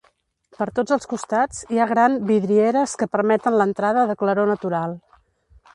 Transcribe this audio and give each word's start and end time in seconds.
Per 0.59 0.65
tots 0.77 0.95
els 0.95 1.03
costats 1.11 1.59
hi 1.75 1.81
ha 1.83 1.87
gran 1.91 2.17
vidrieres 2.31 2.97
que 3.03 3.09
permeten 3.17 3.61
l'entrada 3.61 4.09
de 4.13 4.19
claror 4.25 4.53
natural. 4.55 4.99